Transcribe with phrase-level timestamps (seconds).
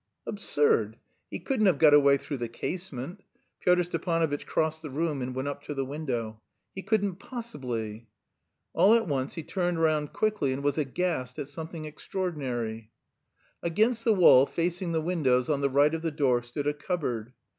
[0.25, 0.97] "Absurd!
[1.29, 3.21] He couldn't have got away through the casement."
[3.59, 6.41] Pyotr Stepanovitch crossed the room and went up to the window.
[6.73, 8.07] "He couldn't possibly."
[8.73, 12.89] All at once he turned round quickly and was aghast at something extraordinary.
[13.61, 17.33] Against the wall facing the windows on the right of the door stood a cupboard.